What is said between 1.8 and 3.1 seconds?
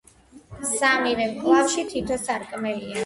თითო სარკმელია.